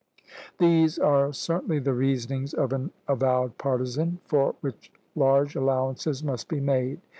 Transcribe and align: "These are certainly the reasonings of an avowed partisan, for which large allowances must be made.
"These 0.57 0.97
are 0.97 1.31
certainly 1.31 1.77
the 1.77 1.93
reasonings 1.93 2.55
of 2.55 2.73
an 2.73 2.89
avowed 3.07 3.59
partisan, 3.59 4.19
for 4.25 4.55
which 4.61 4.91
large 5.15 5.55
allowances 5.55 6.23
must 6.23 6.47
be 6.47 6.59
made. 6.59 7.01